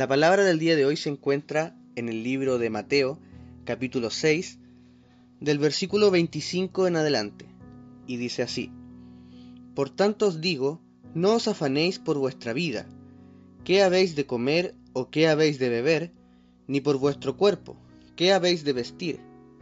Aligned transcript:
La 0.00 0.08
palabra 0.08 0.44
del 0.44 0.58
día 0.58 0.76
de 0.76 0.86
hoy 0.86 0.96
se 0.96 1.10
encuentra 1.10 1.76
en 1.94 2.08
el 2.08 2.22
libro 2.22 2.56
de 2.56 2.70
Mateo, 2.70 3.18
capítulo 3.66 4.08
6, 4.08 4.58
del 5.40 5.58
versículo 5.58 6.10
25 6.10 6.86
en 6.86 6.96
adelante, 6.96 7.44
y 8.06 8.16
dice 8.16 8.42
así, 8.42 8.72
Por 9.74 9.90
tanto 9.90 10.28
os 10.28 10.40
digo, 10.40 10.80
no 11.14 11.34
os 11.34 11.48
afanéis 11.48 11.98
por 11.98 12.16
vuestra 12.16 12.54
vida, 12.54 12.88
qué 13.62 13.82
habéis 13.82 14.16
de 14.16 14.24
comer 14.24 14.74
o 14.94 15.10
qué 15.10 15.28
habéis 15.28 15.58
de 15.58 15.68
beber, 15.68 16.14
ni 16.66 16.80
por 16.80 16.96
vuestro 16.96 17.36
cuerpo, 17.36 17.76
qué 18.16 18.32
habéis 18.32 18.64
de 18.64 18.72
vestir. 18.72 19.20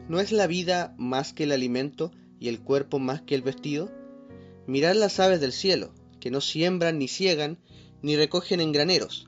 ¿No 0.09 0.20
es 0.20 0.30
la 0.30 0.46
vida 0.46 0.95
más 0.98 1.32
que 1.32 1.43
el 1.43 1.50
alimento 1.50 2.12
y 2.39 2.46
el 2.46 2.61
cuerpo 2.61 3.00
más 3.00 3.23
que 3.23 3.34
el 3.34 3.43
vestido? 3.43 3.91
Mirad 4.68 4.95
las 4.95 5.18
aves 5.18 5.41
del 5.41 5.52
cielo, 5.52 5.93
que 6.20 6.30
no 6.30 6.41
siembran 6.41 7.00
ni 7.00 7.09
ciegan, 7.09 7.59
ni 8.02 8.14
recogen 8.14 8.61
en 8.61 8.70
graneros, 8.70 9.27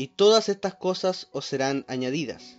y 0.00 0.06
todas 0.06 0.48
estas 0.48 0.76
cosas 0.76 1.28
os 1.30 1.44
serán 1.44 1.84
añadidas. 1.86 2.58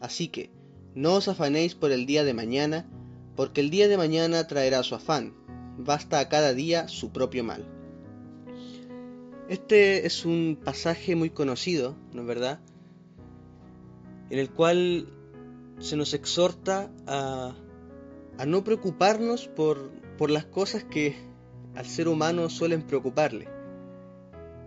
Así 0.00 0.28
que, 0.28 0.52
no 0.94 1.14
os 1.14 1.26
afanéis 1.26 1.74
por 1.74 1.90
el 1.90 2.06
día 2.06 2.22
de 2.22 2.32
mañana, 2.32 2.88
porque 3.34 3.60
el 3.60 3.70
día 3.70 3.88
de 3.88 3.96
mañana 3.96 4.46
traerá 4.46 4.84
su 4.84 4.94
afán, 4.94 5.34
basta 5.78 6.20
a 6.20 6.28
cada 6.28 6.54
día 6.54 6.86
su 6.86 7.10
propio 7.10 7.42
mal. 7.42 7.66
Este 9.48 10.06
es 10.06 10.24
un 10.24 10.60
pasaje 10.64 11.16
muy 11.16 11.30
conocido, 11.30 11.96
¿no 12.12 12.20
es 12.20 12.28
verdad? 12.28 12.60
En 14.30 14.38
el 14.38 14.50
cual 14.50 15.08
se 15.80 15.96
nos 15.96 16.14
exhorta 16.14 16.92
a, 17.08 17.56
a 18.38 18.46
no 18.46 18.62
preocuparnos 18.62 19.48
por, 19.48 19.90
por, 20.16 20.30
las 20.30 20.44
cosas 20.44 20.84
que 20.84 21.16
al 21.74 21.86
ser 21.86 22.06
humano 22.06 22.48
suelen 22.48 22.82
preocuparle. 22.82 23.48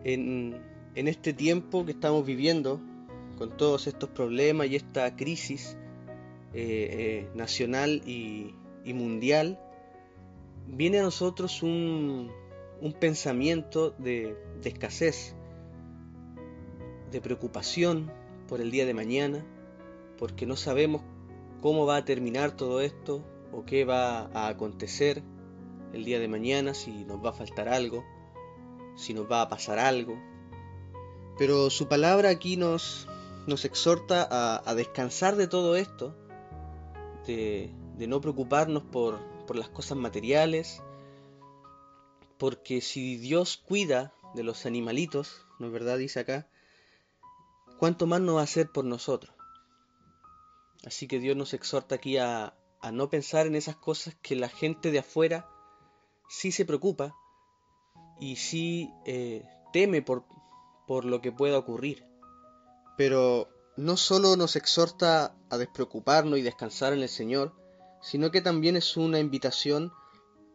En, 0.04 0.69
en 1.00 1.08
este 1.08 1.32
tiempo 1.32 1.86
que 1.86 1.94
estamos 1.94 2.26
viviendo, 2.26 2.82
con 3.38 3.56
todos 3.56 3.88
estos 3.88 4.10
problemas 4.10 4.68
y 4.68 4.76
esta 4.76 5.16
crisis 5.16 5.78
eh, 6.54 7.24
eh, 7.24 7.30
nacional 7.36 8.02
y, 8.06 8.54
mundial, 8.86 9.58
viene 10.68 11.00
a 11.00 11.04
nosotros 11.04 11.64
un, 11.64 12.30
un 12.82 12.92
pensamiento 12.92 13.92
de, 13.92 14.36
de 14.62 14.70
escasez, 14.70 15.36
de 17.12 17.22
preocupación 17.22 18.12
por 18.50 18.60
el 18.60 18.70
día 18.70 18.86
de 18.86 18.94
mañana, 18.94 19.46
porque 20.18 20.46
no 20.46 20.58
sabemos 20.58 21.02
cómo 21.62 21.86
va 21.86 21.96
a 21.96 22.04
terminar 22.04 22.52
todo 22.52 22.82
esto 22.82 23.24
o 23.54 23.64
qué 23.64 23.86
va 23.86 24.30
a 24.34 24.50
acontecer 24.50 25.24
el 25.94 26.04
día 26.04 26.20
de 26.20 26.28
mañana, 26.28 26.74
si 26.74 27.06
nos 27.06 27.24
va 27.24 27.30
a 27.30 27.34
faltar 27.34 27.70
algo, 27.70 28.04
si 28.98 29.14
nos 29.14 29.32
va 29.32 29.44
a 29.44 29.48
pasar 29.48 29.80
algo. 29.80 30.20
Pero 31.40 31.70
su 31.70 31.88
palabra 31.88 32.28
aquí 32.28 32.58
nos, 32.58 33.08
nos 33.48 33.64
exhorta 33.64 34.28
a, 34.30 34.62
a, 34.70 34.76
descansar 34.76 35.38
de 35.38 35.48
todo 35.48 35.78
esto, 35.78 36.14
de, 37.26 37.74
de 37.96 38.08
no 38.08 38.20
preocuparnos 38.20 38.84
por, 38.84 39.22
por, 39.48 39.56
las 39.56 39.70
cosas 39.70 39.98
materiales, 39.98 40.84
porque 42.38 42.82
si 42.82 43.16
Dios 43.16 43.56
cuida 43.56 44.14
de 44.36 44.44
los 44.44 44.66
animalitos, 44.66 45.46
¿no 45.60 45.68
es 45.68 45.72
verdad? 45.72 45.98
Dice 45.98 46.20
acá, 46.20 46.50
¿cuánto 47.78 48.06
más 48.06 48.20
no 48.20 48.36
va 48.36 48.42
a 48.42 48.44
hacer 48.44 48.70
por 48.70 48.84
nosotros? 48.84 49.34
Así 50.86 51.08
que 51.08 51.20
Dios 51.20 51.38
nos 51.38 51.54
exhorta 51.54 51.96
aquí 51.96 52.18
a, 52.18 52.54
a 52.82 52.92
no 52.92 53.10
pensar 53.10 53.48
en 53.48 53.56
esas 53.56 53.78
cosas 53.78 54.14
que 54.22 54.36
la 54.36 54.50
gente 54.50 54.92
de 54.92 55.00
afuera 55.00 55.50
sí 56.28 56.52
se 56.52 56.66
preocupa 56.66 57.16
y 58.20 58.36
sí 58.36 58.92
eh, 59.06 59.46
teme 59.72 60.02
por, 60.02 60.26
por 60.90 61.06
lo 61.06 61.22
que 61.22 61.32
pueda 61.32 61.60
ocurrir. 61.60 62.04
Pero 62.98 63.48
no 63.78 63.96
solo 63.96 64.36
nos 64.36 64.56
exhorta 64.56 65.36
a 65.52 65.58
despreocuparnos 65.60 66.40
y 66.40 66.42
descansar 66.42 66.94
en 66.94 67.04
el 67.04 67.10
Señor, 67.10 67.54
sino 68.02 68.32
que 68.32 68.42
también 68.42 68.76
es 68.76 68.98
una 68.98 69.20
invitación 69.20 69.92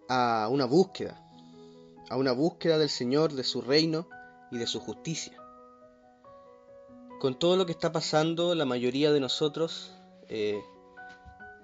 a 0.09 0.49
una 0.51 0.65
búsqueda, 0.65 1.25
a 2.11 2.17
una 2.17 2.33
búsqueda 2.33 2.79
del 2.79 2.91
Señor, 2.91 3.33
de 3.35 3.45
su 3.45 3.63
reino 3.63 4.09
y 4.51 4.59
de 4.59 4.67
su 4.67 4.81
justicia. 4.81 5.41
Con 7.21 7.39
todo 7.39 7.57
lo 7.57 7.65
que 7.65 7.71
está 7.71 7.93
pasando, 7.93 8.57
la 8.57 8.65
mayoría 8.65 9.13
de 9.13 9.21
nosotros 9.21 9.95
eh, 10.29 10.61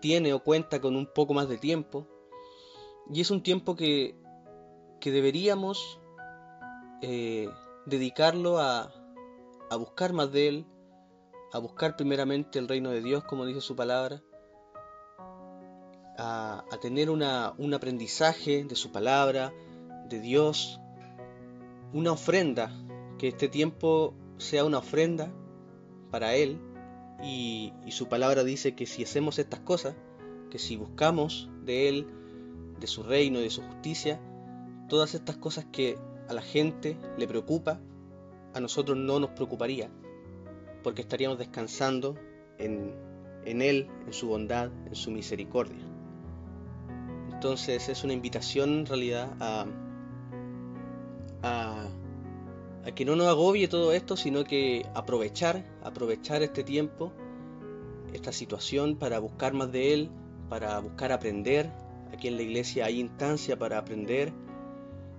tiene 0.01 0.33
o 0.33 0.45
cuenta 0.45 0.81
con 0.81 0.95
un 0.95 1.13
poco 1.13 1.35
más 1.35 1.49
de 1.49 1.59
tiempo, 1.59 2.07
y 3.13 3.21
es 3.21 3.33
un 3.33 3.43
tiempo 3.43 3.75
que, 3.75 4.15
que 5.01 5.11
deberíamos 5.11 5.99
eh, 7.03 7.49
dedicarlo 7.87 8.59
a, 8.59 8.93
a 9.71 9.77
buscar 9.77 10.13
más 10.13 10.33
de 10.33 10.49
Él, 10.49 10.67
a 11.53 11.59
buscar 11.59 11.97
primeramente 11.97 12.59
el 12.59 12.69
reino 12.69 12.91
de 12.91 13.03
Dios, 13.03 13.25
como 13.25 13.47
dice 13.47 13.61
su 13.61 13.77
palabra, 13.77 14.23
a, 16.19 16.65
a 16.71 16.81
tener 16.81 17.11
una, 17.11 17.55
un 17.59 17.75
aprendizaje 17.75 18.65
de 18.65 18.77
su 18.77 18.93
palabra, 18.93 19.53
de 20.09 20.21
Dios, 20.21 20.81
una 21.93 22.13
ofrenda, 22.13 22.71
que 23.19 23.29
este 23.29 23.49
tiempo 23.49 24.15
sea 24.39 24.65
una 24.65 24.79
ofrenda 24.79 25.33
para 26.11 26.35
Él, 26.35 26.61
y, 27.23 27.73
y 27.85 27.91
su 27.93 28.09
palabra 28.09 28.45
dice 28.45 28.75
que 28.75 28.87
si 28.87 29.03
hacemos 29.03 29.39
estas 29.39 29.61
cosas, 29.61 29.95
que 30.51 30.59
si 30.59 30.77
buscamos 30.77 31.51
de 31.65 31.89
Él, 31.89 32.07
de 32.79 32.87
su 32.87 33.03
reino, 33.03 33.41
de 33.41 33.51
su 33.51 33.63
justicia, 33.63 34.21
todas 34.89 35.15
estas 35.15 35.37
cosas 35.37 35.67
que 35.71 35.99
a 36.31 36.33
la 36.33 36.43
gente 36.43 36.97
le 37.19 37.27
preocupa, 37.27 37.81
a 38.55 38.61
nosotros 38.61 38.97
no 38.97 39.19
nos 39.19 39.31
preocuparía, 39.31 39.91
porque 40.85 41.03
estaríamos 41.03 41.39
descansando 41.39 42.15
en, 42.57 42.95
en 43.45 43.61
Él, 43.61 43.89
en 44.07 44.13
su 44.13 44.29
bondad, 44.29 44.71
en 44.87 44.95
su 44.95 45.11
misericordia. 45.11 45.85
Entonces 47.33 47.89
es 47.89 48.05
una 48.05 48.13
invitación 48.13 48.81
en 48.81 48.87
realidad 48.87 49.33
a, 49.41 49.67
a, 51.43 51.89
que 52.95 53.05
no 53.05 53.17
nos 53.17 53.27
agobie 53.27 53.67
todo 53.67 53.93
esto, 53.93 54.17
sino 54.17 54.45
que 54.45 54.87
aprovechar, 54.95 55.65
aprovechar 55.83 56.45
este 56.45 56.63
tiempo, 56.63 57.13
esta 58.13 58.31
situación 58.31 58.97
para 58.97 59.19
buscar 59.19 59.53
más 59.53 59.73
de 59.73 59.95
Él, 59.95 60.11
para 60.49 60.79
buscar 60.79 61.11
aprender. 61.11 61.73
Aquí 62.13 62.29
en 62.29 62.37
la 62.37 62.43
iglesia 62.43 62.85
hay 62.85 63.01
instancia 63.01 63.59
para 63.59 63.79
aprender, 63.79 64.33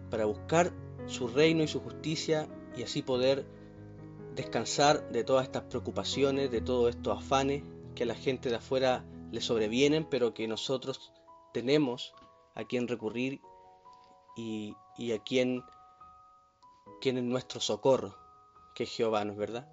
para 0.10 0.24
buscar 0.24 0.72
su 1.08 1.28
reino 1.28 1.64
y 1.64 1.68
su 1.68 1.80
justicia 1.82 2.48
y 2.76 2.84
así 2.84 3.02
poder 3.02 3.46
descansar 4.36 5.10
de 5.12 5.24
todas 5.24 5.46
estas 5.46 5.64
preocupaciones, 5.64 6.52
de 6.52 6.62
todos 6.62 6.96
estos 6.96 7.18
afanes 7.18 7.64
que 7.96 8.04
a 8.04 8.06
la 8.06 8.16
gente 8.16 8.50
de 8.50 8.56
afuera 8.56 9.06
le 9.32 9.42
sobrevienen, 9.42 10.06
pero 10.06 10.34
que 10.34 10.48
nosotros 10.48 11.12
tenemos 11.54 12.14
a 12.56 12.64
quien 12.64 12.88
recurrir 12.88 13.42
y, 14.36 14.76
a 15.14 15.20
quien, 15.20 15.64
quien 17.02 17.18
es 17.18 17.24
nuestro 17.24 17.60
socorro, 17.60 18.16
que 18.76 18.84
es 18.84 18.90
Jehová, 18.90 19.26
¿no 19.26 19.34
es 19.34 19.38
verdad? 19.38 19.68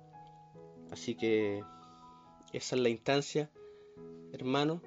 Así 0.90 1.14
que 1.14 1.62
esa 2.52 2.76
es 2.76 2.82
la 2.82 2.88
instancia, 2.88 3.50
hermano. 4.32 4.82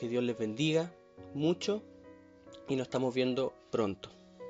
Que 0.00 0.08
Dios 0.08 0.24
les 0.24 0.38
bendiga 0.38 0.92
mucho 1.34 1.82
y 2.68 2.76
nos 2.76 2.86
estamos 2.86 3.14
viendo 3.14 3.52
pronto. 3.70 4.10